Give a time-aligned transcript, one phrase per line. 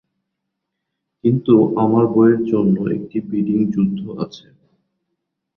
[1.23, 1.53] কিন্তু
[1.77, 4.45] আমার বইয়ের জন্য একটি বিডিং যুদ্ধ আছে।